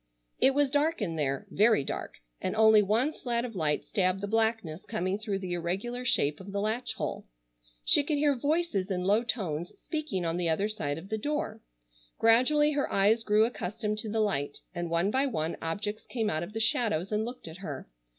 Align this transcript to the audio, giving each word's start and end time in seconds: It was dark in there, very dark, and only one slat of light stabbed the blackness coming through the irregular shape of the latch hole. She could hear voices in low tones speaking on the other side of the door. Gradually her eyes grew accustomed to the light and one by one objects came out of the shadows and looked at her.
It 0.39 0.55
was 0.55 0.71
dark 0.71 0.99
in 0.99 1.15
there, 1.15 1.45
very 1.51 1.83
dark, 1.83 2.15
and 2.41 2.55
only 2.55 2.81
one 2.81 3.13
slat 3.13 3.45
of 3.45 3.55
light 3.55 3.83
stabbed 3.85 4.19
the 4.21 4.25
blackness 4.27 4.83
coming 4.83 5.19
through 5.19 5.37
the 5.37 5.53
irregular 5.53 6.05
shape 6.05 6.39
of 6.39 6.51
the 6.51 6.59
latch 6.59 6.95
hole. 6.95 7.27
She 7.85 8.03
could 8.03 8.17
hear 8.17 8.33
voices 8.35 8.89
in 8.89 9.03
low 9.03 9.21
tones 9.23 9.73
speaking 9.79 10.25
on 10.25 10.37
the 10.37 10.49
other 10.49 10.69
side 10.69 10.97
of 10.97 11.09
the 11.09 11.19
door. 11.19 11.61
Gradually 12.17 12.71
her 12.71 12.91
eyes 12.91 13.21
grew 13.21 13.45
accustomed 13.45 13.99
to 13.99 14.09
the 14.09 14.21
light 14.21 14.57
and 14.73 14.89
one 14.89 15.11
by 15.11 15.27
one 15.27 15.55
objects 15.61 16.07
came 16.09 16.31
out 16.31 16.41
of 16.41 16.53
the 16.53 16.59
shadows 16.59 17.11
and 17.11 17.23
looked 17.23 17.47
at 17.47 17.57
her. 17.57 17.87